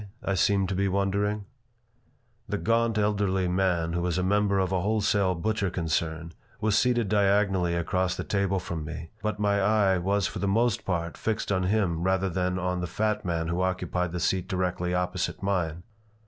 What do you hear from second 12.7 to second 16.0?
the fat man who occupied the seat directly opposite mine.